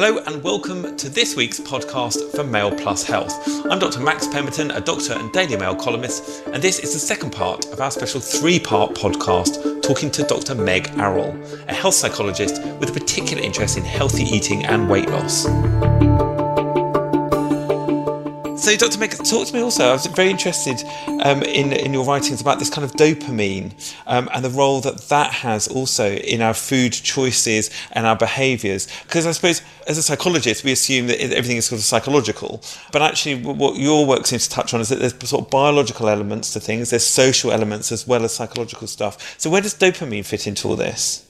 Hello 0.00 0.18
and 0.28 0.44
welcome 0.44 0.96
to 0.96 1.08
this 1.08 1.34
week's 1.34 1.58
podcast 1.58 2.30
for 2.30 2.44
Mail 2.44 2.70
Plus 2.70 3.02
Health. 3.02 3.34
I'm 3.68 3.80
Dr. 3.80 3.98
Max 3.98 4.28
Pemberton, 4.28 4.70
a 4.70 4.80
doctor 4.80 5.14
and 5.14 5.32
Daily 5.32 5.56
Mail 5.56 5.74
columnist, 5.74 6.46
and 6.46 6.62
this 6.62 6.78
is 6.78 6.92
the 6.92 7.00
second 7.00 7.32
part 7.32 7.66
of 7.72 7.80
our 7.80 7.90
special 7.90 8.20
three 8.20 8.60
part 8.60 8.92
podcast 8.94 9.82
talking 9.82 10.08
to 10.12 10.22
Dr. 10.22 10.54
Meg 10.54 10.88
Arroll, 10.98 11.36
a 11.66 11.74
health 11.74 11.94
psychologist 11.94 12.62
with 12.78 12.90
a 12.90 12.92
particular 12.92 13.42
interest 13.42 13.76
in 13.76 13.82
healthy 13.82 14.22
eating 14.22 14.64
and 14.66 14.88
weight 14.88 15.10
loss. 15.10 15.48
So, 18.68 18.76
Dr. 18.76 18.98
Meg, 18.98 19.12
talk 19.12 19.46
to 19.46 19.54
me 19.54 19.62
also. 19.62 19.88
I 19.88 19.92
was 19.92 20.04
very 20.04 20.28
interested 20.28 20.84
um, 21.22 21.42
in 21.42 21.72
in 21.72 21.94
your 21.94 22.04
writings 22.04 22.42
about 22.42 22.58
this 22.58 22.68
kind 22.68 22.84
of 22.84 22.92
dopamine 22.92 23.72
um, 24.06 24.28
and 24.34 24.44
the 24.44 24.50
role 24.50 24.82
that 24.82 25.08
that 25.08 25.32
has 25.32 25.68
also 25.68 26.10
in 26.16 26.42
our 26.42 26.52
food 26.52 26.92
choices 26.92 27.70
and 27.92 28.06
our 28.06 28.14
behaviours. 28.14 28.86
Because 29.04 29.24
I 29.24 29.32
suppose 29.32 29.62
as 29.86 29.96
a 29.96 30.02
psychologist, 30.02 30.64
we 30.64 30.72
assume 30.72 31.06
that 31.06 31.18
everything 31.18 31.56
is 31.56 31.64
sort 31.64 31.78
of 31.78 31.84
psychological, 31.86 32.60
but 32.92 33.00
actually, 33.00 33.42
what 33.42 33.76
your 33.76 34.04
work 34.04 34.26
seems 34.26 34.46
to 34.48 34.54
touch 34.54 34.74
on 34.74 34.82
is 34.82 34.90
that 34.90 34.98
there's 34.98 35.16
sort 35.26 35.46
of 35.46 35.50
biological 35.50 36.06
elements 36.06 36.52
to 36.52 36.60
things. 36.60 36.90
There's 36.90 37.06
social 37.06 37.52
elements 37.52 37.90
as 37.90 38.06
well 38.06 38.22
as 38.22 38.34
psychological 38.34 38.86
stuff. 38.86 39.40
So, 39.40 39.48
where 39.48 39.62
does 39.62 39.76
dopamine 39.76 40.26
fit 40.26 40.46
into 40.46 40.68
all 40.68 40.76
this? 40.76 41.26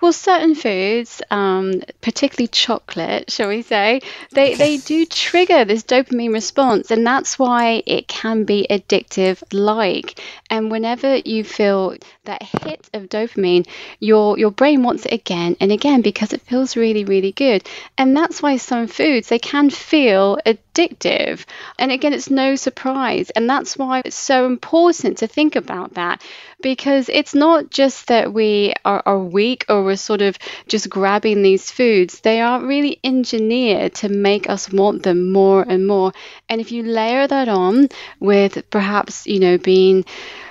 Well, 0.00 0.12
certain 0.12 0.54
foods, 0.54 1.20
um, 1.28 1.82
particularly 2.00 2.46
chocolate, 2.46 3.32
shall 3.32 3.48
we 3.48 3.62
say, 3.62 4.00
they, 4.32 4.54
they 4.54 4.76
do 4.76 5.04
trigger 5.04 5.64
this 5.64 5.82
dopamine 5.82 6.32
response, 6.32 6.92
and 6.92 7.04
that's 7.04 7.36
why 7.36 7.82
it 7.84 8.06
can 8.06 8.44
be 8.44 8.66
addictive 8.70 9.42
like. 9.52 10.20
And 10.50 10.70
whenever 10.70 11.16
you 11.16 11.42
feel 11.42 11.96
that 12.24 12.42
hit 12.42 12.88
of 12.94 13.08
dopamine, 13.08 13.66
your 13.98 14.38
your 14.38 14.52
brain 14.52 14.82
wants 14.84 15.04
it 15.04 15.12
again 15.12 15.56
and 15.60 15.72
again 15.72 16.02
because 16.02 16.32
it 16.32 16.42
feels 16.42 16.76
really, 16.76 17.04
really 17.04 17.32
good. 17.32 17.66
And 17.96 18.16
that's 18.16 18.40
why 18.40 18.56
some 18.56 18.86
foods 18.86 19.28
they 19.28 19.38
can 19.40 19.68
feel 19.68 20.38
addictive. 20.46 21.44
And 21.78 21.90
again, 21.90 22.12
it's 22.12 22.30
no 22.30 22.54
surprise. 22.54 23.30
And 23.30 23.50
that's 23.50 23.76
why 23.76 24.02
it's 24.04 24.16
so 24.16 24.46
important 24.46 25.18
to 25.18 25.26
think 25.26 25.56
about 25.56 25.94
that 25.94 26.22
because 26.60 27.08
it's 27.08 27.34
not 27.34 27.70
just 27.70 28.08
that 28.08 28.32
we 28.32 28.74
are, 28.84 29.02
are 29.06 29.18
weak 29.18 29.64
or 29.68 29.84
we're 29.88 29.96
sort 29.96 30.22
of 30.22 30.38
just 30.68 30.88
grabbing 30.88 31.42
these 31.42 31.70
foods. 31.70 32.20
They 32.20 32.40
are 32.40 32.64
really 32.64 33.00
engineered 33.02 33.94
to 33.96 34.08
make 34.08 34.48
us 34.48 34.70
want 34.72 35.02
them 35.02 35.32
more 35.32 35.62
and 35.62 35.86
more. 35.86 36.12
And 36.48 36.60
if 36.60 36.70
you 36.70 36.84
layer 36.84 37.26
that 37.26 37.48
on 37.48 37.88
with 38.20 38.70
perhaps, 38.70 39.26
you 39.26 39.40
know, 39.40 39.58
being 39.58 40.04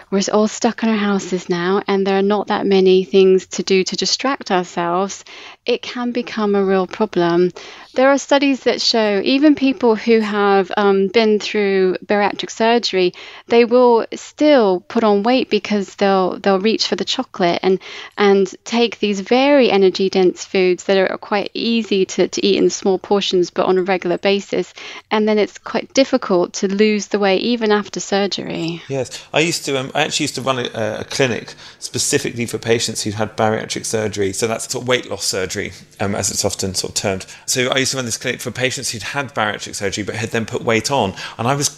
we're 0.09 0.21
all 0.31 0.47
stuck 0.47 0.83
in 0.83 0.89
our 0.89 0.95
houses 0.95 1.49
now 1.49 1.81
and 1.87 2.07
there 2.07 2.17
are 2.17 2.21
not 2.21 2.47
that 2.47 2.65
many 2.65 3.03
things 3.03 3.47
to 3.47 3.63
do 3.63 3.83
to 3.83 3.95
distract 3.95 4.51
ourselves, 4.51 5.25
it 5.65 5.81
can 5.81 6.11
become 6.11 6.55
a 6.55 6.63
real 6.63 6.87
problem. 6.87 7.51
There 7.93 8.09
are 8.09 8.17
studies 8.17 8.61
that 8.61 8.79
show 8.79 9.21
even 9.25 9.55
people 9.55 9.95
who 9.95 10.19
have 10.19 10.71
um, 10.77 11.07
been 11.07 11.39
through 11.39 11.97
bariatric 12.05 12.51
surgery, 12.51 13.13
they 13.47 13.65
will 13.65 14.05
still 14.13 14.81
put 14.81 15.03
on 15.03 15.23
weight 15.23 15.49
because 15.49 15.95
they'll 15.95 16.37
they'll 16.37 16.59
reach 16.59 16.87
for 16.87 16.95
the 16.95 17.03
chocolate 17.03 17.59
and 17.63 17.79
and 18.15 18.53
take 18.63 18.99
these 18.99 19.19
very 19.19 19.71
energy 19.71 20.09
dense 20.09 20.45
foods 20.45 20.83
that 20.83 20.97
are 20.97 21.17
quite 21.17 21.49
easy 21.55 22.05
to, 22.05 22.27
to 22.27 22.45
eat 22.45 22.57
in 22.57 22.69
small 22.69 22.99
portions 22.99 23.49
but 23.49 23.65
on 23.65 23.79
a 23.79 23.83
regular 23.83 24.19
basis, 24.19 24.73
and 25.09 25.27
then 25.27 25.39
it's 25.39 25.57
quite 25.57 25.93
difficult 25.93 26.53
to 26.53 26.67
lose 26.67 27.07
the 27.07 27.19
weight 27.19 27.41
even 27.41 27.71
after 27.71 27.99
surgery. 27.99 28.81
Yes, 28.87 29.25
I 29.33 29.39
used 29.39 29.65
to. 29.65 29.79
Um, 29.79 29.91
I 29.97 30.03
actually 30.03 30.25
used 30.25 30.35
to 30.35 30.41
run 30.43 30.59
a, 30.59 30.99
a 30.99 31.03
clinic 31.05 31.55
specifically 31.79 32.45
for 32.45 32.59
patients 32.59 33.01
who'd 33.01 33.15
had 33.15 33.35
bariatric 33.35 33.83
surgery. 33.83 34.31
So 34.31 34.45
that's 34.45 34.71
sort 34.71 34.83
of 34.83 34.87
weight 34.87 35.09
loss 35.09 35.23
surgery, 35.23 35.71
um, 35.99 36.13
as 36.13 36.29
it's 36.29 36.45
often 36.45 36.75
sort 36.75 36.91
of 36.91 36.95
termed. 36.95 37.25
So 37.47 37.69
I 37.69 37.79
used 37.79 37.91
to 37.91 37.97
run 37.97 38.05
this 38.05 38.17
clinic 38.17 38.39
for 38.39 38.51
patients 38.51 38.91
who'd 38.91 39.01
had 39.01 39.33
bariatric 39.33 39.73
surgery 39.73 40.03
but 40.03 40.13
had 40.13 40.29
then 40.29 40.45
put 40.45 40.61
weight 40.61 40.91
on, 40.91 41.15
and 41.39 41.47
I 41.47 41.55
was 41.55 41.69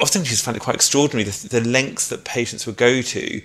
often 0.00 0.22
just 0.22 0.44
found 0.44 0.56
it 0.56 0.60
quite 0.60 0.76
extraordinary 0.76 1.28
the, 1.28 1.48
the 1.48 1.68
lengths 1.68 2.08
that 2.08 2.24
patients 2.24 2.66
would 2.66 2.76
go 2.76 3.02
to 3.02 3.42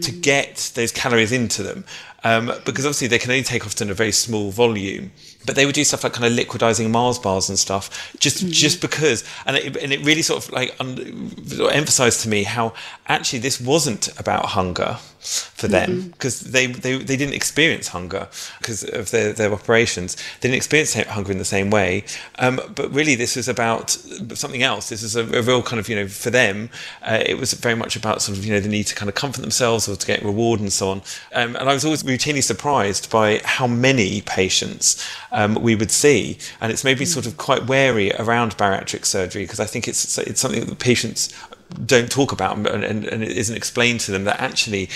to 0.00 0.10
get 0.10 0.72
those 0.74 0.90
calories 0.90 1.30
into 1.30 1.62
them 1.62 1.84
um, 2.24 2.46
because 2.64 2.86
obviously 2.86 3.06
they 3.06 3.18
can 3.18 3.30
only 3.30 3.42
take 3.42 3.66
often 3.66 3.90
a 3.90 3.94
very 3.94 4.10
small 4.10 4.50
volume 4.50 5.12
but 5.44 5.56
they 5.56 5.66
would 5.66 5.74
do 5.74 5.84
stuff 5.84 6.04
like 6.04 6.12
kind 6.12 6.26
of 6.26 6.32
liquidizing 6.32 6.90
Mars 6.90 7.18
bars 7.18 7.48
and 7.48 7.58
stuff, 7.58 8.12
just 8.18 8.38
mm-hmm. 8.38 8.50
just 8.50 8.80
because, 8.80 9.24
and 9.46 9.56
it, 9.56 9.76
and 9.76 9.92
it 9.92 10.04
really 10.04 10.22
sort 10.22 10.44
of 10.44 10.52
like 10.52 10.74
un, 10.80 11.32
emphasized 11.72 12.20
to 12.22 12.28
me 12.28 12.44
how 12.44 12.74
actually 13.06 13.38
this 13.38 13.60
wasn't 13.60 14.08
about 14.18 14.46
hunger 14.46 14.98
for 15.24 15.68
them 15.68 16.10
because 16.10 16.42
mm-hmm. 16.42 16.52
they, 16.52 16.66
they 16.66 16.98
they 16.98 17.16
didn't 17.16 17.34
experience 17.34 17.88
hunger 17.88 18.28
because 18.58 18.84
of 18.84 19.10
their, 19.10 19.32
their 19.32 19.52
operations. 19.52 20.16
They 20.16 20.48
didn't 20.48 20.56
experience 20.56 20.94
hunger 20.94 21.32
in 21.32 21.38
the 21.38 21.44
same 21.44 21.70
way, 21.70 22.04
um, 22.38 22.60
but 22.74 22.92
really 22.92 23.14
this 23.14 23.36
was 23.36 23.48
about 23.48 23.90
something 23.90 24.62
else. 24.62 24.90
This 24.90 25.02
is 25.02 25.16
a, 25.16 25.22
a 25.38 25.42
real 25.42 25.62
kind 25.62 25.80
of 25.80 25.88
you 25.88 25.96
know 25.96 26.08
for 26.08 26.30
them, 26.30 26.68
uh, 27.02 27.22
it 27.24 27.38
was 27.38 27.54
very 27.54 27.74
much 27.74 27.96
about 27.96 28.20
sort 28.22 28.36
of 28.36 28.44
you 28.44 28.52
know 28.52 28.60
the 28.60 28.68
need 28.68 28.84
to 28.84 28.94
kind 28.94 29.08
of 29.08 29.14
comfort 29.14 29.40
themselves 29.40 29.88
or 29.88 29.96
to 29.96 30.06
get 30.06 30.22
reward 30.22 30.60
and 30.60 30.72
so 30.72 30.90
on. 30.90 31.02
Um, 31.32 31.56
and 31.56 31.68
I 31.68 31.74
was 31.74 31.84
always 31.84 32.02
routinely 32.02 32.42
surprised 32.42 33.10
by 33.10 33.40
how 33.44 33.66
many 33.66 34.20
patients 34.22 35.04
um, 35.34 35.56
we 35.56 35.74
would 35.74 35.90
see. 35.90 36.38
And 36.60 36.72
it's 36.72 36.84
made 36.84 36.98
me 36.98 37.04
sort 37.04 37.26
of 37.26 37.36
quite 37.36 37.66
wary 37.66 38.12
around 38.12 38.56
bariatric 38.56 39.04
surgery 39.04 39.42
because 39.42 39.60
I 39.60 39.66
think 39.66 39.86
it's 39.86 40.16
it's 40.16 40.40
something 40.40 40.64
that 40.64 40.78
patients 40.78 41.34
don't 41.84 42.10
talk 42.10 42.32
about 42.32 42.56
and, 42.56 42.66
and, 42.66 43.04
and 43.04 43.22
it 43.22 43.36
isn't 43.36 43.56
explained 43.56 44.00
to 44.00 44.12
them 44.12 44.24
that 44.24 44.40
actually 44.40 44.88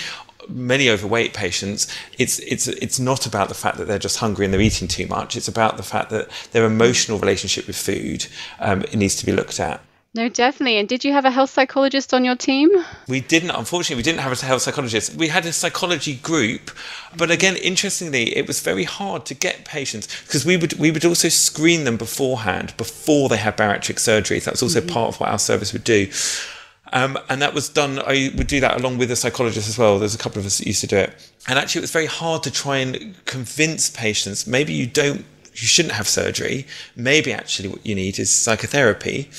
many 0.47 0.89
overweight 0.89 1.33
patients, 1.33 1.87
it's 2.17 2.39
it's 2.39 2.67
it's 2.67 2.99
not 2.99 3.25
about 3.25 3.49
the 3.49 3.53
fact 3.53 3.77
that 3.77 3.85
they're 3.85 3.99
just 3.99 4.17
hungry 4.17 4.45
and 4.45 4.53
they're 4.53 4.61
eating 4.61 4.87
too 4.87 5.05
much. 5.07 5.35
It's 5.35 5.47
about 5.47 5.77
the 5.77 5.83
fact 5.83 6.09
that 6.09 6.29
their 6.51 6.65
emotional 6.65 7.19
relationship 7.19 7.67
with 7.67 7.75
food 7.75 8.25
um, 8.59 8.81
it 8.83 8.95
needs 8.95 9.15
to 9.17 9.25
be 9.25 9.31
looked 9.31 9.59
at. 9.59 9.81
No, 10.15 10.27
definitely. 10.27 10.77
And 10.77 10.89
did 10.89 11.05
you 11.05 11.13
have 11.13 11.25
a 11.25 11.29
health 11.29 11.51
psychologist 11.51 12.15
on 12.15 12.25
your 12.25 12.35
team? 12.35 12.71
We 13.07 13.21
didn't. 13.21 13.51
Unfortunately, 13.51 13.97
we 13.97 14.03
didn't 14.03 14.21
have 14.21 14.31
a 14.31 14.45
health 14.45 14.63
psychologist. 14.63 15.13
We 15.13 15.27
had 15.27 15.45
a 15.45 15.53
psychology 15.53 16.15
group, 16.15 16.71
but 17.15 17.29
again, 17.29 17.55
interestingly, 17.57 18.35
it 18.35 18.47
was 18.47 18.59
very 18.59 18.85
hard 18.85 19.25
to 19.27 19.35
get 19.35 19.65
patients 19.65 20.07
because 20.25 20.45
we 20.45 20.57
would 20.57 20.73
we 20.79 20.89
would 20.89 21.05
also 21.05 21.29
screen 21.29 21.83
them 21.83 21.95
beforehand 21.95 22.73
before 22.75 23.29
they 23.29 23.37
had 23.37 23.55
bariatric 23.55 23.99
surgery. 23.99 24.39
That 24.39 24.53
was 24.53 24.63
also 24.63 24.79
mm-hmm. 24.79 24.89
part 24.89 25.09
of 25.09 25.19
what 25.19 25.29
our 25.29 25.39
service 25.39 25.73
would 25.73 25.83
do. 25.83 26.09
Um, 26.91 27.19
and 27.29 27.39
that 27.43 27.53
was 27.53 27.69
done, 27.69 27.99
I 27.99 28.31
would 28.35 28.47
do 28.47 28.59
that 28.61 28.79
along 28.79 28.97
with 28.97 29.11
a 29.11 29.15
psychologist 29.15 29.69
as 29.69 29.77
well. 29.77 29.99
There's 29.99 30.15
a 30.15 30.17
couple 30.17 30.39
of 30.39 30.47
us 30.47 30.57
that 30.57 30.65
used 30.65 30.81
to 30.81 30.87
do 30.87 30.97
it. 30.97 31.31
And 31.47 31.59
actually, 31.59 31.79
it 31.79 31.83
was 31.83 31.91
very 31.91 32.07
hard 32.07 32.41
to 32.43 32.51
try 32.51 32.77
and 32.77 33.13
convince 33.25 33.91
patients 33.91 34.47
maybe 34.47 34.73
you 34.73 34.87
don't 34.87 35.23
you 35.53 35.67
shouldn't 35.67 35.93
have 35.95 36.07
surgery. 36.07 36.65
Maybe 36.95 37.33
actually 37.33 37.69
what 37.69 37.85
you 37.85 37.93
need 37.93 38.17
is 38.17 38.35
psychotherapy 38.35 39.29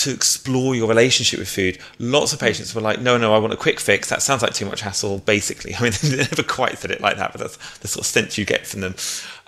to 0.00 0.10
explore 0.10 0.74
your 0.74 0.88
relationship 0.88 1.38
with 1.38 1.48
food. 1.48 1.78
Lots 1.98 2.32
of 2.32 2.40
hmm. 2.40 2.46
patients 2.46 2.74
were 2.74 2.80
like, 2.80 3.00
no, 3.00 3.18
no, 3.18 3.34
I 3.34 3.38
want 3.38 3.52
a 3.52 3.56
quick 3.56 3.78
fix. 3.78 4.08
That 4.08 4.22
sounds 4.22 4.42
like 4.42 4.54
too 4.54 4.66
much 4.66 4.80
hassle, 4.80 5.18
basically. 5.18 5.74
I 5.78 5.82
mean, 5.82 5.92
they 6.02 6.16
never 6.16 6.42
quite 6.42 6.78
said 6.78 6.90
it 6.90 7.00
like 7.00 7.16
that, 7.16 7.32
but 7.32 7.40
that's 7.40 7.78
the 7.78 7.88
sort 7.88 8.04
of 8.04 8.06
sense 8.06 8.38
you 8.38 8.44
get 8.44 8.66
from 8.66 8.80
them. 8.80 8.94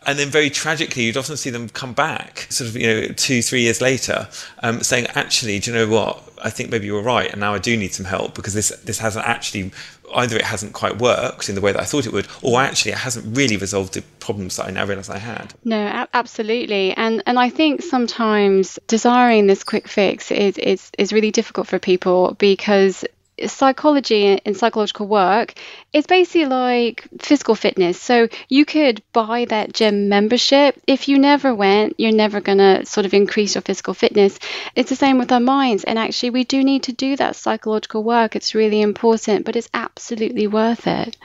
And 0.07 0.19
then 0.19 0.29
very 0.29 0.51
tragically, 0.51 1.05
you'd 1.05 1.17
often 1.17 1.37
see 1.37 1.51
them 1.51 1.69
come 1.69 1.93
back 1.93 2.47
sort 2.51 2.69
of, 2.71 2.77
you 2.77 2.87
know, 2.87 3.07
two, 3.09 3.43
three 3.43 3.63
years 3.63 3.81
later, 3.81 4.29
um, 4.63 4.81
saying, 4.83 5.07
actually, 5.15 5.59
do 5.59 5.71
you 5.71 5.77
know 5.77 5.89
what? 5.89 6.23
I 6.43 6.51
think 6.51 6.71
maybe 6.71 6.87
you 6.87 6.95
were 6.95 7.03
right. 7.03 7.31
And 7.31 7.41
now 7.41 7.55
I 7.55 7.59
do 7.59 7.77
need 7.77 7.95
some 7.95 8.07
help 8.07 8.35
because 8.35 8.55
this, 8.55 8.71
this 8.85 8.99
hasn't 8.99 9.27
actually 9.27 9.73
either 10.15 10.37
it 10.37 10.45
hasn't 10.45 10.73
quite 10.73 10.99
worked 10.99 11.49
in 11.49 11.55
the 11.55 11.61
way 11.61 11.73
that 11.73 11.81
I 11.81 11.85
thought 11.85 12.07
it 12.07 12.12
would, 12.12 12.29
or 12.43 12.61
actually 12.61 12.93
it 12.93 12.99
hasn't 12.99 13.37
really 13.37 13.57
resolved 13.57 13.95
the 13.95 14.03
problems 14.21 14.57
that 14.57 14.67
I 14.67 14.71
now 14.71 14.85
realise 14.85 15.09
I 15.09 15.19
had. 15.19 15.55
No, 15.65 16.07
absolutely, 16.12 16.93
and 16.93 17.23
and 17.27 17.39
I 17.39 17.51
think 17.51 17.83
sometimes 17.83 18.79
desiring 18.87 19.47
this 19.47 19.65
quick 19.65 19.89
fix 19.89 20.31
is 20.31 20.59
is 20.59 20.91
is 20.99 21.12
really 21.12 21.31
difficult 21.31 21.67
for 21.67 21.79
people 21.79 22.35
because 22.39 23.05
psychology 23.47 24.41
and 24.44 24.56
psychological 24.56 25.06
work 25.06 25.54
is 25.93 26.06
basically 26.06 26.47
like 26.47 27.06
physical 27.19 27.54
fitness. 27.54 28.00
So 28.00 28.28
you 28.48 28.65
could 28.65 29.03
buy 29.12 29.47
that 29.47 29.72
gym 29.72 30.09
membership. 30.09 30.81
If 30.87 31.08
you 31.08 31.19
never 31.19 31.55
went, 31.55 31.99
you're 31.99 32.12
never 32.12 32.40
going 32.40 32.58
to 32.58 32.84
sort 32.87 33.06
of 33.06 33.14
increase 33.14 33.55
your 33.55 33.62
physical 33.62 33.94
fitness. 33.94 34.38
It's 34.75 34.90
the 34.90 34.96
same 34.96 35.19
with 35.19 35.32
our 35.32 35.40
minds. 35.40 35.84
And 35.84 35.99
actually, 35.99 36.31
we 36.31 36.44
do 36.44 36.62
need 36.62 36.84
to 36.84 36.93
do 36.93 37.17
that 37.17 37.37
psychological 37.37 38.02
work. 38.02 38.37
It's 38.37 38.55
really 38.55 38.81
important, 38.81 39.44
but 39.44 39.56
it's 39.56 39.69
absolutely 39.75 40.46
worth 40.46 40.87
it. 40.87 41.17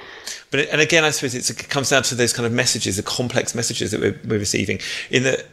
But 0.50 0.70
and 0.70 0.82
again, 0.82 1.04
I 1.04 1.12
suppose 1.12 1.36
it 1.36 1.70
comes 1.70 1.90
down 1.90 2.04
to 2.04 2.16
those 2.16 2.34
kind 2.34 2.46
of 2.46 2.52
messages, 2.52 2.96
the 2.98 3.04
complex 3.04 3.54
messages 3.54 3.92
that 3.92 4.00
we're, 4.00 4.20
we're 4.26 4.40
receiving. 4.40 4.80
In 5.12 5.24
that 5.24 5.46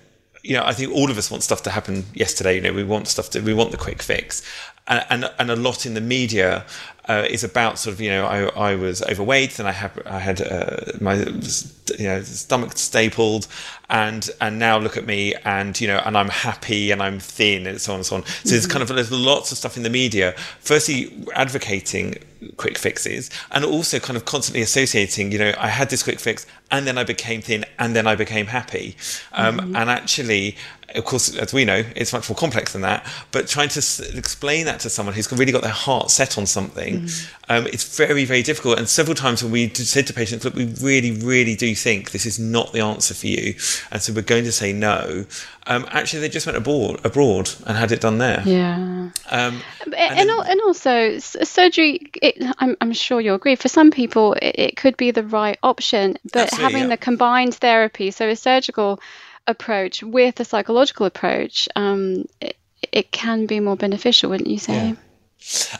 you 0.44 0.54
know, 0.54 0.62
I 0.64 0.74
think 0.74 0.92
all 0.92 1.10
of 1.10 1.16
us 1.16 1.30
want 1.30 1.42
stuff 1.42 1.62
to 1.62 1.70
happen 1.70 2.04
yesterday. 2.14 2.56
You 2.56 2.60
know, 2.60 2.72
we 2.72 2.84
want 2.84 3.08
stuff 3.08 3.30
to, 3.30 3.40
we 3.40 3.54
want 3.54 3.70
the 3.70 3.78
quick 3.78 4.02
fix, 4.02 4.42
and 4.86 5.04
and, 5.08 5.30
and 5.38 5.50
a 5.50 5.56
lot 5.56 5.86
in 5.86 5.94
the 5.94 6.00
media 6.00 6.64
uh, 7.08 7.26
is 7.28 7.44
about 7.44 7.78
sort 7.78 7.94
of 7.94 8.00
you 8.00 8.10
know 8.10 8.24
I, 8.26 8.70
I 8.70 8.74
was 8.76 9.02
overweight 9.02 9.58
and 9.58 9.68
I 9.68 9.72
had 9.72 10.02
I 10.06 10.18
had 10.18 10.40
uh, 10.40 10.76
my 11.00 11.16
you 11.16 12.06
know 12.06 12.22
stomach 12.22 12.76
stapled 12.76 13.46
and 13.90 14.28
and 14.40 14.58
now 14.58 14.78
look 14.78 14.96
at 14.96 15.06
me 15.06 15.34
and 15.44 15.78
you 15.80 15.86
know 15.86 16.00
and 16.04 16.16
I'm 16.16 16.28
happy 16.28 16.90
and 16.90 17.02
I'm 17.02 17.20
thin 17.20 17.66
and 17.66 17.80
so 17.80 17.92
on 17.92 17.98
and 17.98 18.06
so 18.06 18.16
on. 18.16 18.24
So 18.24 18.28
mm-hmm. 18.28 18.48
there's 18.48 18.66
kind 18.66 18.82
of 18.82 18.88
there's 18.88 19.12
lots 19.12 19.52
of 19.52 19.58
stuff 19.58 19.76
in 19.76 19.82
the 19.82 19.90
media. 19.90 20.34
Firstly, 20.60 21.26
advocating 21.34 22.16
quick 22.56 22.78
fixes 22.78 23.30
and 23.52 23.64
also 23.64 23.98
kind 23.98 24.16
of 24.16 24.24
constantly 24.26 24.60
associating 24.60 25.32
you 25.32 25.38
know 25.38 25.54
i 25.58 25.68
had 25.68 25.88
this 25.88 26.02
quick 26.02 26.20
fix 26.20 26.46
and 26.70 26.86
then 26.86 26.98
i 26.98 27.02
became 27.02 27.40
thin 27.40 27.64
and 27.78 27.96
then 27.96 28.06
i 28.06 28.14
became 28.14 28.46
happy 28.46 28.96
um, 29.32 29.58
mm-hmm. 29.58 29.76
and 29.76 29.88
actually 29.88 30.54
of 30.94 31.04
course, 31.04 31.36
as 31.36 31.52
we 31.52 31.64
know, 31.64 31.82
it's 31.96 32.12
much 32.12 32.28
more 32.28 32.36
complex 32.36 32.72
than 32.72 32.82
that. 32.82 33.04
But 33.32 33.48
trying 33.48 33.68
to 33.70 33.78
s- 33.78 34.00
explain 34.00 34.66
that 34.66 34.80
to 34.80 34.90
someone 34.90 35.14
who's 35.14 35.30
really 35.32 35.52
got 35.52 35.62
their 35.62 35.72
heart 35.72 36.10
set 36.10 36.38
on 36.38 36.46
something, 36.46 37.02
mm. 37.02 37.32
um, 37.48 37.66
it's 37.66 37.96
very, 37.96 38.24
very 38.24 38.42
difficult. 38.42 38.78
And 38.78 38.88
several 38.88 39.14
times 39.16 39.42
when 39.42 39.50
we 39.50 39.68
said 39.74 40.06
to 40.06 40.12
patients, 40.12 40.44
look, 40.44 40.54
we 40.54 40.66
really, 40.80 41.10
really 41.10 41.56
do 41.56 41.74
think 41.74 42.12
this 42.12 42.26
is 42.26 42.38
not 42.38 42.72
the 42.72 42.80
answer 42.80 43.12
for 43.12 43.26
you. 43.26 43.54
And 43.90 44.00
so 44.00 44.12
we're 44.12 44.22
going 44.22 44.44
to 44.44 44.52
say 44.52 44.72
no. 44.72 45.26
Um, 45.66 45.86
actually, 45.90 46.20
they 46.20 46.28
just 46.28 46.46
went 46.46 46.58
abroad, 46.58 47.04
abroad 47.04 47.50
and 47.66 47.76
had 47.76 47.90
it 47.90 48.00
done 48.00 48.18
there. 48.18 48.42
Yeah. 48.44 48.76
Um, 48.76 49.12
and, 49.30 49.94
and, 49.94 50.28
then, 50.28 50.30
and, 50.30 50.60
also, 50.60 51.18
surgery, 51.18 52.10
it, 52.22 52.36
I'm, 52.58 52.76
I'm, 52.80 52.92
sure 52.92 53.20
you'll 53.20 53.36
agree, 53.36 53.56
for 53.56 53.68
some 53.68 53.90
people, 53.90 54.34
it, 54.34 54.54
it 54.58 54.76
could 54.76 54.96
be 54.96 55.10
the 55.10 55.24
right 55.24 55.58
option. 55.62 56.18
But 56.32 56.50
having 56.50 56.82
yeah. 56.82 56.88
the 56.88 56.96
combined 56.98 57.54
therapy, 57.56 58.10
so 58.10 58.28
a 58.28 58.36
surgical 58.36 59.00
approach 59.46 60.02
with 60.02 60.40
a 60.40 60.44
psychological 60.44 61.06
approach, 61.06 61.68
um, 61.76 62.24
it, 62.40 62.56
it 62.92 63.10
can 63.12 63.46
be 63.46 63.60
more 63.60 63.76
beneficial, 63.76 64.30
wouldn't 64.30 64.50
you 64.50 64.58
say? 64.58 64.88
Yeah. 64.88 64.94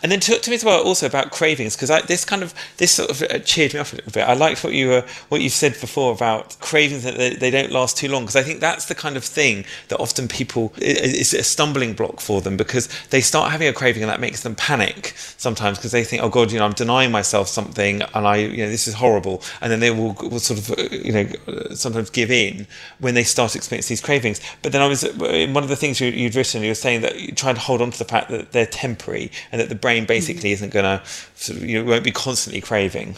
And 0.03 0.13
then 0.13 0.21
talk 0.21 0.43
to 0.43 0.51
me 0.51 0.57
as 0.57 0.65
well 0.65 0.83
also 0.83 1.07
about 1.07 1.31
cravings 1.31 1.75
because 1.75 1.89
this 2.07 2.25
kind 2.25 2.43
of 2.43 2.53
this 2.77 2.93
sort 2.93 3.11
of 3.11 3.23
uh, 3.23 3.39
cheered 3.39 3.73
me 3.73 3.81
up 3.81 3.93
a 3.93 3.97
little 3.97 4.13
bit. 4.13 4.29
I 4.29 4.35
liked 4.35 4.63
what 4.63 4.75
you 4.75 4.89
were 4.89 5.05
what 5.31 5.41
you 5.41 5.49
said 5.49 5.73
before 5.81 6.13
about 6.13 6.59
cravings 6.61 7.03
that 7.05 7.17
they, 7.17 7.31
they 7.35 7.51
don't 7.51 7.73
last 7.73 7.97
too 7.97 8.09
long 8.09 8.25
because 8.25 8.37
I 8.37 8.43
think 8.43 8.61
that's 8.61 8.87
the 8.87 8.95
kind 8.95 9.17
of 9.17 9.25
thing 9.25 9.65
that 9.89 9.99
often 9.99 10.29
people 10.29 10.73
is 10.77 11.33
a 11.33 11.43
stumbling 11.43 11.95
block 11.95 12.21
for 12.21 12.43
them 12.43 12.57
because 12.57 12.89
they 13.09 13.23
start 13.23 13.53
having 13.53 13.67
a 13.67 13.73
craving 13.73 14.03
and 14.03 14.11
that 14.11 14.21
makes 14.21 14.43
them 14.43 14.55
panic 14.55 15.15
sometimes 15.17 15.79
because 15.79 15.93
they 15.93 16.05
think 16.05 16.23
oh 16.23 16.29
god 16.29 16.53
you 16.53 16.59
know 16.59 16.67
I'm 16.67 16.73
denying 16.73 17.11
myself 17.11 17.49
something 17.49 18.03
and 18.03 18.27
I 18.27 18.37
you 18.37 18.65
know 18.65 18.69
this 18.71 18.87
is 18.87 18.95
horrible 18.95 19.43
and 19.63 19.73
then 19.73 19.81
they 19.81 19.91
will, 19.91 20.13
will 20.13 20.41
sort 20.41 20.59
of 20.59 20.71
uh, 20.79 20.95
you 20.95 21.13
know 21.13 21.27
sometimes 21.75 22.11
give 22.11 22.31
in 22.31 22.67
when 22.99 23.15
they 23.15 23.25
start 23.25 23.57
experiencing 23.57 23.95
these 23.95 24.01
cravings. 24.01 24.41
But 24.63 24.73
then 24.73 24.83
I 24.83 24.89
was 24.89 25.03
one 25.17 25.63
of 25.63 25.69
the 25.69 25.77
things 25.77 26.01
you, 26.01 26.25
would 26.25 26.35
written 26.35 26.63
you 26.63 26.69
were 26.69 26.75
saying 26.75 27.01
that 27.01 27.21
you 27.21 27.33
try 27.33 27.53
to 27.53 27.61
hold 27.61 27.81
on 27.81 27.91
to 27.91 27.99
the 27.99 28.05
fact 28.05 28.31
that 28.31 28.53
they're 28.53 28.67
temporary 28.67 29.31
and 29.55 29.61
that 29.61 29.69
the 29.69 29.77
brain 29.77 30.03
mm. 30.03 30.09
basically 30.09 30.51
isn't 30.51 30.73
going 30.73 30.83
to, 30.83 31.01
sort 31.37 31.59
of, 31.59 31.65
you 31.65 31.85
won't 31.85 32.03
be 32.03 32.11
constantly 32.11 32.61
craving. 32.61 33.15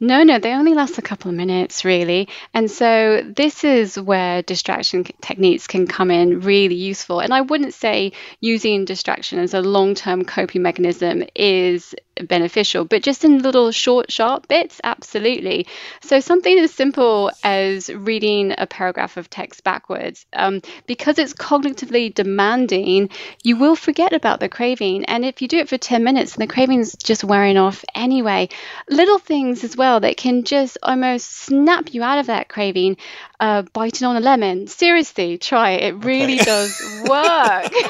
No, 0.00 0.22
no, 0.22 0.38
they 0.38 0.54
only 0.54 0.72
last 0.72 0.96
a 0.96 1.02
couple 1.02 1.30
of 1.30 1.36
minutes, 1.36 1.84
really. 1.84 2.28
And 2.54 2.70
so 2.70 3.22
this 3.26 3.62
is 3.62 4.00
where 4.00 4.40
distraction 4.40 5.04
techniques 5.20 5.66
can 5.66 5.86
come 5.86 6.10
in 6.10 6.40
really 6.40 6.76
useful. 6.76 7.20
And 7.20 7.34
I 7.34 7.42
wouldn't 7.42 7.74
say 7.74 8.12
using 8.40 8.86
distraction 8.86 9.38
as 9.38 9.52
a 9.52 9.60
long 9.60 9.94
term 9.94 10.24
coping 10.24 10.62
mechanism 10.62 11.24
is 11.34 11.94
beneficial, 12.22 12.84
but 12.84 13.02
just 13.02 13.24
in 13.24 13.42
little 13.42 13.70
short, 13.70 14.10
sharp 14.10 14.48
bits, 14.48 14.80
absolutely. 14.84 15.66
So, 16.02 16.20
something 16.20 16.58
as 16.58 16.72
simple 16.72 17.30
as 17.42 17.88
reading 17.88 18.54
a 18.56 18.66
paragraph 18.66 19.16
of 19.16 19.30
text 19.30 19.64
backwards, 19.64 20.26
um, 20.32 20.62
because 20.86 21.18
it's 21.18 21.34
cognitively 21.34 22.14
demanding, 22.14 23.10
you 23.42 23.56
will 23.56 23.76
forget 23.76 24.12
about 24.12 24.40
the 24.40 24.48
craving. 24.48 25.04
And 25.06 25.24
if 25.24 25.42
you 25.42 25.48
do 25.48 25.58
it 25.58 25.68
for 25.68 25.78
10 25.78 26.04
minutes 26.04 26.34
and 26.34 26.42
the 26.42 26.52
craving's 26.52 26.94
just 26.96 27.24
wearing 27.24 27.56
off 27.56 27.84
anyway, 27.94 28.48
little 28.88 29.18
things 29.18 29.64
as 29.64 29.76
well 29.76 30.00
that 30.00 30.16
can 30.16 30.44
just 30.44 30.78
almost 30.82 31.30
snap 31.30 31.94
you 31.94 32.02
out 32.02 32.18
of 32.18 32.26
that 32.26 32.48
craving, 32.48 32.96
uh, 33.40 33.62
biting 33.72 34.06
on 34.06 34.16
a 34.16 34.20
lemon. 34.20 34.66
Seriously, 34.66 35.38
try 35.38 35.72
it. 35.72 35.84
It 35.84 36.04
really 36.04 36.36
okay. 36.36 36.44
does 36.44 37.02
work. 37.08 37.72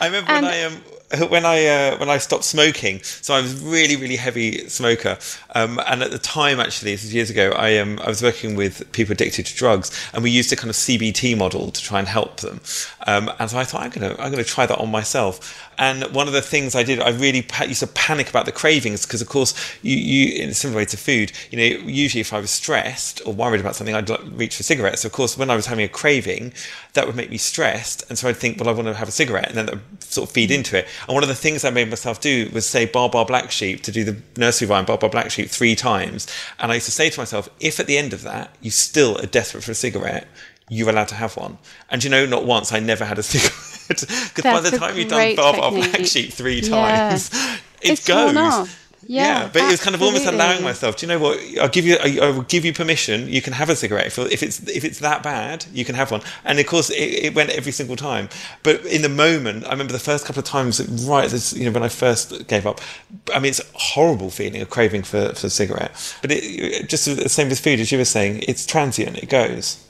I 0.00 0.06
remember 0.06 0.30
and, 0.30 0.46
when 0.46 0.54
I 0.54 0.62
um, 0.62 0.80
when 1.28 1.44
I 1.44 1.66
uh, 1.66 1.98
when 1.98 2.08
I 2.08 2.18
stopped 2.18 2.44
smoking, 2.44 3.02
so 3.02 3.34
I 3.34 3.40
was 3.40 3.60
really 3.60 3.96
really 3.96 4.16
heavy 4.16 4.68
smoker, 4.68 5.18
um, 5.56 5.80
and 5.86 6.02
at 6.02 6.12
the 6.12 6.18
time 6.18 6.60
actually 6.60 6.92
this 6.92 7.04
is 7.04 7.12
years 7.12 7.30
ago, 7.30 7.50
I 7.56 7.78
um, 7.78 7.98
I 8.04 8.08
was 8.08 8.22
working 8.22 8.54
with 8.54 8.90
people 8.92 9.12
addicted 9.12 9.46
to 9.46 9.56
drugs, 9.56 9.90
and 10.14 10.22
we 10.22 10.30
used 10.30 10.52
a 10.52 10.56
kind 10.56 10.70
of 10.70 10.76
CBT 10.76 11.36
model 11.36 11.72
to 11.72 11.82
try 11.82 11.98
and 11.98 12.06
help 12.06 12.40
them, 12.40 12.60
um, 13.08 13.30
and 13.40 13.50
so 13.50 13.58
I 13.58 13.64
thought 13.64 13.82
I'm 13.82 13.90
gonna 13.90 14.14
I'm 14.20 14.30
gonna 14.30 14.44
try 14.44 14.66
that 14.66 14.78
on 14.78 14.90
myself, 14.90 15.70
and 15.80 16.04
one 16.14 16.26
of 16.26 16.34
the 16.34 16.42
things 16.42 16.74
I 16.74 16.82
did, 16.82 17.00
I 17.00 17.08
really 17.08 17.44
used 17.66 17.80
to 17.80 17.86
panic 17.86 18.28
about 18.28 18.44
the 18.44 18.52
cravings 18.52 19.06
because, 19.06 19.22
of 19.22 19.30
course, 19.30 19.54
you, 19.80 19.96
you 19.96 20.42
in 20.42 20.50
a 20.50 20.54
similar 20.54 20.80
way 20.80 20.84
to 20.84 20.96
food, 20.98 21.32
you 21.50 21.56
know, 21.56 21.86
usually 21.88 22.20
if 22.20 22.34
I 22.34 22.38
was 22.38 22.50
stressed 22.50 23.22
or 23.24 23.32
worried 23.32 23.62
about 23.62 23.76
something, 23.76 23.94
I'd 23.94 24.10
reach 24.38 24.56
for 24.56 24.62
cigarettes. 24.62 25.00
So 25.00 25.06
of 25.06 25.12
course, 25.12 25.38
when 25.38 25.48
I 25.48 25.56
was 25.56 25.64
having 25.64 25.86
a 25.86 25.88
craving, 25.88 26.52
that 26.92 27.06
would 27.06 27.16
make 27.16 27.30
me 27.30 27.38
stressed, 27.38 28.04
and 28.10 28.18
so 28.18 28.28
I'd 28.28 28.36
think, 28.36 28.60
well, 28.60 28.68
I 28.68 28.72
want 28.72 28.88
to 28.88 28.94
have 28.94 29.08
a 29.08 29.12
cigarette, 29.12 29.48
and 29.48 29.56
then 29.56 29.66
that 29.66 29.74
would 29.76 30.02
sort 30.02 30.28
of 30.28 30.34
feed 30.34 30.50
into 30.50 30.76
it. 30.76 30.86
And 31.06 31.14
one 31.14 31.22
of 31.22 31.28
the 31.28 31.34
things 31.34 31.64
I 31.64 31.70
made 31.70 31.88
myself 31.88 32.20
do 32.20 32.50
was 32.52 32.66
say 32.66 32.84
"Baa 32.86 33.08
Baa 33.08 33.24
Black 33.24 33.50
Sheep" 33.50 33.82
to 33.82 33.92
do 33.92 34.04
the 34.04 34.16
nursery 34.36 34.68
rhyme 34.68 34.84
"Baa 34.84 34.96
Baa 34.96 35.08
Black 35.08 35.30
Sheep" 35.30 35.48
three 35.48 35.74
times, 35.74 36.26
and 36.58 36.70
I 36.70 36.74
used 36.76 36.86
to 36.86 36.92
say 36.92 37.10
to 37.10 37.20
myself, 37.20 37.48
if 37.60 37.80
at 37.80 37.86
the 37.86 37.98
end 37.98 38.12
of 38.12 38.22
that 38.22 38.54
you 38.60 38.70
still 38.70 39.18
are 39.18 39.26
desperate 39.26 39.64
for 39.64 39.72
a 39.72 39.74
cigarette, 39.74 40.26
you're 40.68 40.88
allowed 40.88 41.08
to 41.08 41.14
have 41.16 41.36
one. 41.36 41.58
And 41.90 42.02
you 42.02 42.10
know, 42.10 42.26
not 42.26 42.44
once, 42.44 42.72
I 42.72 42.80
never 42.80 43.04
had 43.04 43.18
a 43.18 43.22
cigarette. 43.24 43.54
Because 43.88 44.44
by 44.44 44.60
the 44.60 44.76
time 44.76 44.96
you've 44.96 45.08
done 45.08 45.36
Baa 45.36 45.52
Baa 45.52 45.70
Black 45.70 46.06
Sheep 46.06 46.32
three 46.32 46.60
times, 46.60 47.30
yeah. 47.32 47.54
it 47.82 47.90
it's 47.92 48.06
goes. 48.06 48.34
Yeah, 49.06 49.42
yeah, 49.42 49.50
but 49.52 49.62
it 49.62 49.70
was 49.70 49.82
kind 49.82 49.94
of 49.94 50.02
almost 50.02 50.26
allowing 50.26 50.62
myself. 50.62 50.96
Do 50.96 51.06
you 51.06 51.08
know 51.08 51.18
what? 51.18 51.40
I'll 51.58 51.68
give 51.68 51.86
you. 51.86 51.96
I, 51.96 52.18
I 52.22 52.30
will 52.30 52.42
give 52.42 52.64
you 52.64 52.72
permission. 52.72 53.28
You 53.28 53.40
can 53.40 53.54
have 53.54 53.70
a 53.70 53.76
cigarette 53.76 54.06
if, 54.06 54.18
if, 54.18 54.42
it's 54.42 54.68
if 54.68 54.84
it's 54.84 54.98
that 54.98 55.22
bad. 55.22 55.64
You 55.72 55.84
can 55.84 55.94
have 55.94 56.10
one. 56.10 56.20
And 56.44 56.58
of 56.58 56.66
course, 56.66 56.90
it, 56.90 57.24
it, 57.24 57.34
went 57.34 57.50
every 57.50 57.72
single 57.72 57.96
time. 57.96 58.28
But 58.62 58.84
in 58.84 59.02
the 59.02 59.08
moment, 59.08 59.64
I 59.66 59.70
remember 59.70 59.92
the 59.92 59.98
first 59.98 60.26
couple 60.26 60.40
of 60.40 60.46
times, 60.46 60.80
right? 61.06 61.28
This, 61.30 61.52
you 61.54 61.64
know, 61.64 61.72
when 61.72 61.82
I 61.82 61.88
first 61.88 62.46
gave 62.46 62.66
up. 62.66 62.80
I 63.34 63.38
mean, 63.38 63.50
it's 63.50 63.60
a 63.60 63.78
horrible 63.78 64.30
feeling, 64.30 64.60
a 64.60 64.66
craving 64.66 65.02
for 65.02 65.34
for 65.34 65.46
a 65.46 65.50
cigarette. 65.50 66.16
But 66.20 66.32
it, 66.32 66.88
just 66.88 67.06
the 67.06 67.28
same 67.28 67.48
with 67.48 67.60
food, 67.60 67.80
as 67.80 67.90
you 67.90 67.98
were 67.98 68.04
saying, 68.04 68.44
it's 68.46 68.66
transient. 68.66 69.18
It 69.18 69.28
goes. 69.30 69.82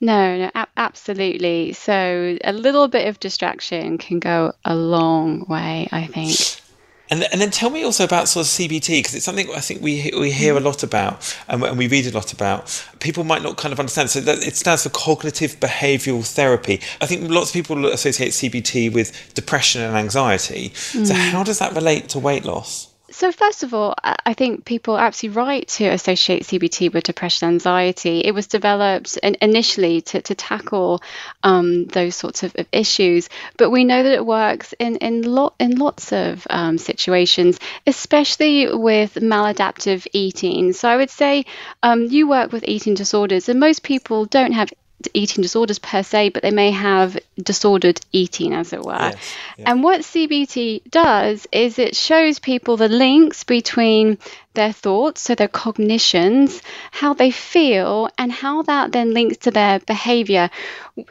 No, 0.00 0.36
no, 0.36 0.50
absolutely. 0.76 1.72
So 1.72 2.36
a 2.44 2.52
little 2.52 2.88
bit 2.88 3.08
of 3.08 3.18
distraction 3.18 3.96
can 3.96 4.18
go 4.18 4.52
a 4.64 4.76
long 4.76 5.46
way, 5.48 5.88
I 5.90 6.06
think. 6.06 6.60
And, 7.08 7.22
and 7.30 7.40
then 7.40 7.50
tell 7.50 7.70
me 7.70 7.84
also 7.84 8.04
about 8.04 8.28
sort 8.28 8.46
of 8.46 8.50
CBT 8.50 8.98
because 8.98 9.14
it's 9.14 9.24
something 9.24 9.48
I 9.54 9.60
think 9.60 9.80
we 9.80 10.12
we 10.18 10.32
hear 10.32 10.56
a 10.56 10.60
lot 10.60 10.82
about 10.82 11.36
and, 11.48 11.62
and 11.62 11.78
we 11.78 11.86
read 11.86 12.06
a 12.06 12.10
lot 12.10 12.32
about. 12.32 12.84
People 13.00 13.24
might 13.24 13.42
not 13.42 13.56
kind 13.56 13.72
of 13.72 13.78
understand. 13.78 14.10
So 14.10 14.20
that, 14.20 14.38
it 14.46 14.56
stands 14.56 14.82
for 14.82 14.90
cognitive 14.90 15.60
behavioural 15.60 16.26
therapy. 16.26 16.80
I 17.00 17.06
think 17.06 17.30
lots 17.30 17.50
of 17.50 17.54
people 17.54 17.86
associate 17.86 18.32
CBT 18.32 18.92
with 18.92 19.34
depression 19.34 19.82
and 19.82 19.96
anxiety. 19.96 20.70
Mm. 20.70 21.06
So 21.06 21.14
how 21.14 21.44
does 21.44 21.58
that 21.60 21.74
relate 21.74 22.08
to 22.10 22.18
weight 22.18 22.44
loss? 22.44 22.88
So, 23.10 23.30
first 23.30 23.62
of 23.62 23.72
all, 23.72 23.94
I 24.02 24.34
think 24.34 24.64
people 24.64 24.96
are 24.96 25.06
absolutely 25.06 25.36
right 25.40 25.68
to 25.68 25.86
associate 25.86 26.42
CBT 26.42 26.92
with 26.92 27.04
depression 27.04 27.48
anxiety. 27.48 28.20
It 28.20 28.34
was 28.34 28.48
developed 28.48 29.16
initially 29.18 30.00
to, 30.02 30.22
to 30.22 30.34
tackle 30.34 31.00
um, 31.44 31.86
those 31.86 32.16
sorts 32.16 32.42
of, 32.42 32.54
of, 32.56 32.66
issues, 32.72 33.28
but 33.58 33.70
we 33.70 33.84
know 33.84 34.02
that 34.02 34.12
it 34.12 34.26
works 34.26 34.74
in, 34.80 34.96
in, 34.96 35.22
lot, 35.22 35.54
in 35.60 35.78
lots 35.78 36.12
of 36.12 36.46
um, 36.50 36.78
situations, 36.78 37.60
especially 37.86 38.74
with 38.74 39.14
maladaptive 39.14 40.06
eating. 40.12 40.72
So, 40.72 40.88
I 40.88 40.96
would 40.96 41.10
say 41.10 41.44
um, 41.84 42.06
you 42.06 42.28
work 42.28 42.50
with 42.50 42.64
eating 42.66 42.94
disorders, 42.94 43.48
and 43.48 43.60
most 43.60 43.84
people 43.84 44.24
don't 44.24 44.52
have 44.52 44.72
eating 45.14 45.42
disorders 45.42 45.78
per 45.78 46.02
se, 46.02 46.30
but 46.30 46.42
they 46.42 46.50
may 46.50 46.70
have 46.70 47.18
disordered 47.40 48.00
eating, 48.12 48.52
as 48.54 48.72
it 48.72 48.82
were. 48.82 48.92
Yes, 48.92 49.34
yeah. 49.58 49.70
And 49.70 49.82
what 49.82 50.00
CBT 50.00 50.90
does 50.90 51.46
is 51.52 51.78
it 51.78 51.94
shows 51.94 52.38
people 52.38 52.76
the 52.76 52.88
links 52.88 53.44
between 53.44 54.18
their 54.56 54.72
thoughts, 54.72 55.20
so 55.20 55.36
their 55.36 55.46
cognitions, 55.46 56.60
how 56.90 57.14
they 57.14 57.30
feel, 57.30 58.08
and 58.18 58.32
how 58.32 58.62
that 58.62 58.90
then 58.90 59.14
links 59.14 59.36
to 59.38 59.52
their 59.52 59.78
behavior. 59.78 60.50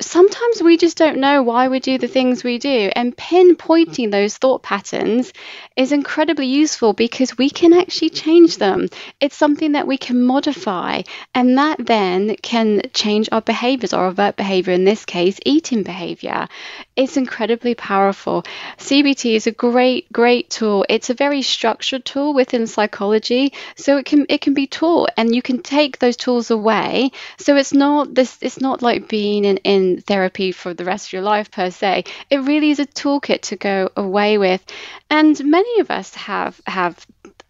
Sometimes 0.01 0.61
we 0.61 0.75
just 0.77 0.97
don't 0.97 1.19
know 1.19 1.43
why 1.43 1.69
we 1.69 1.79
do 1.79 1.97
the 1.97 2.07
things 2.07 2.43
we 2.43 2.57
do, 2.57 2.91
and 2.95 3.15
pinpointing 3.15 4.11
those 4.11 4.37
thought 4.37 4.63
patterns 4.63 5.31
is 5.77 5.91
incredibly 5.91 6.47
useful 6.47 6.91
because 6.93 7.37
we 7.37 7.49
can 7.49 7.71
actually 7.71 8.09
change 8.09 8.57
them. 8.57 8.89
It's 9.21 9.37
something 9.37 9.73
that 9.73 9.87
we 9.87 9.97
can 9.97 10.21
modify, 10.23 11.03
and 11.33 11.57
that 11.57 11.77
then 11.85 12.35
can 12.41 12.81
change 12.93 13.29
our 13.31 13.41
behaviors 13.41 13.93
or 13.93 14.07
avert 14.07 14.35
behavior, 14.35 14.73
in 14.73 14.83
this 14.83 15.05
case, 15.05 15.39
eating 15.45 15.83
behavior. 15.83 16.49
It's 16.95 17.17
incredibly 17.17 17.75
powerful. 17.75 18.43
CBT 18.77 19.35
is 19.35 19.47
a 19.47 19.51
great, 19.51 20.11
great 20.11 20.49
tool. 20.49 20.85
It's 20.87 21.09
a 21.09 21.13
very 21.13 21.41
structured 21.41 22.05
tool 22.05 22.33
within 22.33 22.67
psychology, 22.67 23.53
so 23.75 23.97
it 23.97 24.05
can 24.05 24.25
it 24.29 24.41
can 24.41 24.53
be 24.53 24.67
taught, 24.67 25.09
and 25.17 25.35
you 25.35 25.41
can 25.41 25.61
take 25.61 25.99
those 25.99 26.15
tools 26.15 26.51
away. 26.51 27.11
So 27.37 27.57
it's 27.57 27.73
not 27.73 28.13
this. 28.13 28.37
It's 28.41 28.61
not 28.61 28.81
like 28.81 29.09
being 29.09 29.43
in, 29.45 29.57
in 29.57 30.01
therapy 30.01 30.51
for 30.51 30.73
the 30.73 30.85
rest 30.85 31.09
of 31.09 31.13
your 31.13 31.21
life 31.21 31.51
per 31.51 31.69
se. 31.69 32.05
It 32.29 32.37
really 32.37 32.71
is 32.71 32.79
a 32.79 32.85
toolkit 32.85 33.41
to 33.41 33.55
go 33.55 33.89
away 33.97 34.37
with, 34.37 34.63
and 35.09 35.43
many 35.43 35.79
of 35.81 35.91
us 35.91 36.15
have 36.15 36.61
have 36.65 37.05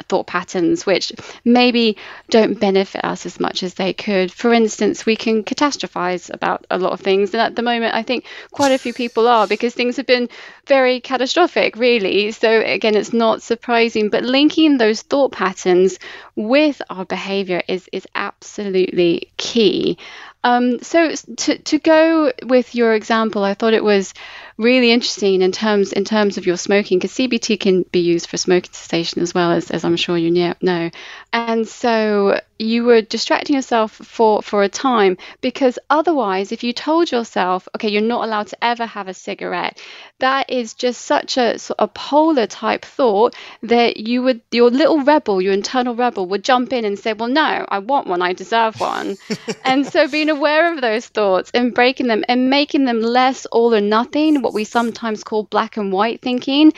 thought 0.07 0.27
patterns 0.27 0.85
which 0.85 1.11
maybe 1.43 1.97
don't 2.29 2.59
benefit 2.59 3.03
us 3.03 3.25
as 3.25 3.39
much 3.39 3.63
as 3.63 3.73
they 3.73 3.93
could. 3.93 4.31
For 4.31 4.53
instance, 4.53 5.05
we 5.05 5.15
can 5.15 5.43
catastrophize 5.43 6.33
about 6.33 6.65
a 6.69 6.77
lot 6.77 6.93
of 6.93 7.01
things, 7.01 7.33
and 7.33 7.41
at 7.41 7.55
the 7.55 7.61
moment, 7.61 7.93
I 7.93 8.03
think 8.03 8.25
quite 8.51 8.71
a 8.71 8.77
few 8.77 8.93
people 8.93 9.27
are 9.27 9.47
because 9.47 9.73
things 9.73 9.97
have 9.97 10.05
been 10.05 10.29
very 10.67 10.99
catastrophic, 10.99 11.75
really. 11.75 12.31
So, 12.31 12.61
again, 12.61 12.95
it's 12.95 13.13
not 13.13 13.41
surprising, 13.41 14.09
but 14.09 14.23
linking 14.23 14.77
those 14.77 15.01
thought 15.01 15.31
patterns 15.31 15.99
with 16.35 16.81
our 16.89 17.05
behavior 17.05 17.61
is, 17.67 17.89
is 17.91 18.07
absolutely 18.15 19.31
key. 19.37 19.97
Um, 20.45 20.77
so 20.83 21.09
to, 21.09 21.57
to 21.57 21.79
go 21.79 22.31
with 22.43 22.75
your 22.75 22.93
example, 22.93 23.43
I 23.43 23.55
thought 23.55 23.73
it 23.73 23.83
was 23.83 24.13
really 24.57 24.91
interesting 24.91 25.41
in 25.41 25.51
terms 25.51 25.91
in 25.91 26.05
terms 26.05 26.37
of 26.37 26.45
your 26.45 26.55
smoking 26.55 26.99
because 26.99 27.13
CBT 27.13 27.59
can 27.59 27.81
be 27.91 28.01
used 28.01 28.29
for 28.29 28.37
smoking 28.37 28.71
cessation 28.71 29.23
as 29.23 29.33
well 29.33 29.51
as, 29.51 29.71
as 29.71 29.83
I'm 29.83 29.95
sure 29.95 30.15
you 30.19 30.29
know. 30.61 30.91
And 31.33 31.67
so 31.67 32.39
you 32.59 32.83
were 32.83 33.01
distracting 33.01 33.55
yourself 33.55 33.91
for 33.91 34.41
for 34.41 34.63
a 34.63 34.69
time 34.69 35.17
because 35.41 35.77
otherwise 35.89 36.51
if 36.51 36.63
you 36.63 36.73
told 36.73 37.11
yourself 37.11 37.67
okay 37.75 37.89
you're 37.89 38.01
not 38.01 38.23
allowed 38.23 38.47
to 38.47 38.63
ever 38.63 38.85
have 38.85 39.07
a 39.07 39.13
cigarette 39.13 39.79
that 40.19 40.49
is 40.49 40.73
just 40.73 41.01
such 41.01 41.37
a, 41.37 41.57
a 41.79 41.87
polar 41.87 42.47
type 42.47 42.85
thought 42.85 43.35
that 43.61 43.97
you 43.97 44.23
would 44.23 44.41
your 44.51 44.69
little 44.69 45.01
rebel 45.01 45.41
your 45.41 45.53
internal 45.53 45.95
rebel 45.95 46.25
would 46.27 46.43
jump 46.43 46.71
in 46.71 46.85
and 46.85 46.97
say 46.97 47.13
well 47.13 47.29
no 47.29 47.65
i 47.69 47.79
want 47.79 48.07
one. 48.07 48.21
I 48.21 48.33
deserve 48.33 48.79
one. 48.79 49.17
And 49.63 49.85
so 49.85 50.07
being 50.07 50.29
aware 50.29 50.71
of 50.73 50.81
those 50.81 51.07
thoughts 51.07 51.49
and 51.53 51.73
breaking 51.73 52.07
them 52.07 52.23
and 52.27 52.49
making 52.49 52.85
them 52.85 53.01
less 53.01 53.45
all 53.47 53.73
or 53.73 53.81
nothing 53.81 54.41
what 54.41 54.53
we 54.53 54.63
sometimes 54.63 55.23
call 55.23 55.43
black 55.43 55.77
and 55.77 55.91
white 55.91 56.21
thinking 56.21 56.73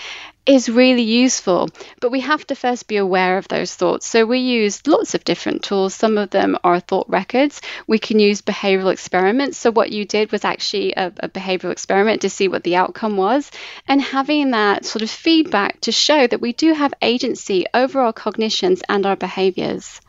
is 0.48 0.70
really 0.70 1.04
useful, 1.04 1.70
but 2.00 2.12
we 2.12 2.22
have 2.22 2.48
to 2.48 2.56
first 2.56 2.88
be 2.88 2.96
aware 2.98 3.38
of 3.38 3.48
those 3.50 3.76
thoughts. 3.76 4.08
So 4.08 4.26
we 4.26 4.40
use 4.40 4.88
lots 4.88 5.14
of 5.14 5.26
different 5.26 5.64
tools. 5.64 5.94
Some 5.94 6.18
of 6.18 6.30
them 6.30 6.58
are 6.64 6.80
thought 6.80 7.10
records. 7.10 7.62
We 7.86 8.00
can 8.00 8.18
use 8.18 8.42
behavioral 8.42 8.92
experiments. 8.92 9.58
So 9.58 9.72
what 9.72 9.92
you 9.92 10.06
did 10.06 10.32
was 10.32 10.46
actually 10.46 10.94
a, 10.94 11.08
a 11.20 11.30
behavioral 11.30 11.72
experiment 11.72 12.22
to 12.22 12.30
see 12.30 12.48
what 12.48 12.64
the 12.64 12.78
outcome 12.78 13.18
was, 13.18 13.52
and 13.88 14.02
having 14.02 14.52
that 14.52 14.86
sort 14.86 15.02
of 15.02 15.10
feedback 15.10 15.82
to 15.82 15.92
show 15.92 16.26
that 16.26 16.42
we 16.42 16.54
do 16.54 16.74
have 16.74 16.94
agency 17.02 17.66
over 17.74 18.00
our 18.00 18.14
cognitions 18.14 18.82
and 18.88 19.06
our 19.06 19.18
behaviors. 19.18 20.00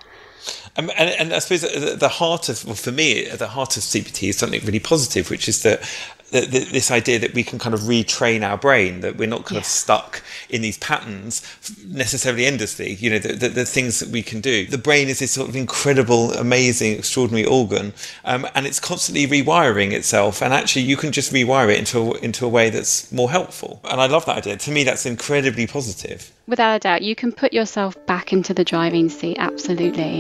Um, 0.77 0.91
and, 0.97 1.11
and, 1.11 1.33
I 1.35 1.41
suppose 1.41 1.99
the 1.99 2.09
heart 2.09 2.49
of, 2.49 2.65
well, 2.65 2.75
for 2.75 2.93
me, 2.93 3.29
the 3.29 3.49
heart 3.49 3.77
of 3.77 3.83
CBT 3.83 4.29
is 4.29 4.39
something 4.39 4.65
really 4.65 4.79
positive, 4.79 5.29
which 5.29 5.49
is 5.49 5.63
that 5.65 5.83
the, 6.31 6.41
the, 6.43 6.59
this 6.61 6.91
idea 6.91 7.19
that 7.19 7.35
we 7.35 7.43
can 7.43 7.59
kind 7.59 7.75
of 7.75 7.81
retrain 7.81 8.43
our 8.43 8.59
brain, 8.59 9.01
that 9.01 9.17
we're 9.17 9.29
not 9.29 9.45
kind 9.45 9.55
yeah. 9.55 9.61
of 9.61 9.67
stuck 9.67 10.23
in 10.51 10.63
these 10.63 10.79
patterns 10.79 11.43
necessarily 11.87 12.47
endlessly, 12.47 12.95
you 12.95 13.11
know, 13.11 13.19
the, 13.19 13.33
the, 13.33 13.49
the, 13.49 13.65
things 13.65 14.01
that 14.01 14.11
we 14.11 14.23
can 14.23 14.41
do. 14.41 14.67
The 14.67 14.79
brain 14.79 15.09
is 15.09 15.19
this 15.21 15.33
sort 15.33 15.49
of 15.49 15.57
incredible, 15.57 16.33
amazing, 16.35 16.99
extraordinary 16.99 17.47
organ, 17.47 17.93
um, 18.25 18.47
and 18.55 18.67
it's 18.67 18.81
constantly 18.81 19.27
rewiring 19.27 19.93
itself. 19.93 20.43
And 20.43 20.53
actually, 20.53 20.83
you 20.83 20.97
can 20.97 21.13
just 21.13 21.33
rewire 21.33 21.73
it 21.73 21.79
into 21.79 21.99
a, 21.99 22.19
into 22.19 22.45
a 22.45 22.49
way 22.49 22.71
that's 22.71 23.11
more 23.11 23.31
helpful. 23.31 23.81
And 23.85 24.01
I 24.01 24.07
love 24.07 24.27
that 24.27 24.39
idea. 24.39 24.57
To 24.57 24.71
me, 24.71 24.85
that's 24.85 25.07
incredibly 25.07 25.67
positive. 25.67 26.33
Without 26.47 26.77
a 26.77 26.79
doubt, 26.79 27.03
you 27.03 27.15
can 27.15 27.33
put 27.33 27.53
yourself 27.53 27.95
back 28.07 28.33
into 28.33 28.55
the 28.55 28.65
driving 28.65 29.09
seat, 29.09 29.37
absolutely. 29.39 30.19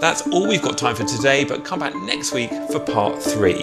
That's 0.00 0.26
all 0.28 0.46
we've 0.46 0.62
got 0.62 0.78
time 0.78 0.94
for 0.94 1.04
today, 1.04 1.44
but 1.44 1.64
come 1.64 1.80
back 1.80 1.94
next 1.94 2.32
week 2.32 2.50
for 2.70 2.78
part 2.78 3.20
three. 3.20 3.62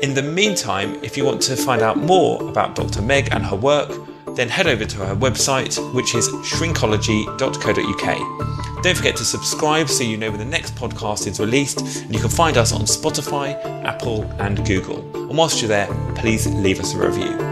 In 0.00 0.14
the 0.14 0.22
meantime, 0.22 0.94
if 1.02 1.16
you 1.16 1.24
want 1.24 1.42
to 1.42 1.56
find 1.56 1.82
out 1.82 1.96
more 1.96 2.48
about 2.48 2.76
Dr. 2.76 3.02
Meg 3.02 3.30
and 3.32 3.44
her 3.44 3.56
work, 3.56 3.90
then 4.36 4.48
head 4.48 4.68
over 4.68 4.84
to 4.84 4.96
her 4.98 5.16
website, 5.16 5.76
which 5.92 6.14
is 6.14 6.28
shrinkology.co.uk. 6.28 8.82
Don't 8.84 8.96
forget 8.96 9.16
to 9.16 9.24
subscribe 9.24 9.88
so 9.88 10.04
you 10.04 10.16
know 10.16 10.30
when 10.30 10.38
the 10.38 10.44
next 10.44 10.76
podcast 10.76 11.26
is 11.26 11.40
released, 11.40 11.80
and 11.80 12.14
you 12.14 12.20
can 12.20 12.30
find 12.30 12.56
us 12.56 12.72
on 12.72 12.82
Spotify, 12.82 13.60
Apple, 13.84 14.22
and 14.38 14.64
Google. 14.64 15.00
And 15.28 15.36
whilst 15.36 15.60
you're 15.60 15.68
there, 15.68 15.88
please 16.14 16.46
leave 16.46 16.78
us 16.78 16.94
a 16.94 16.98
review. 16.98 17.47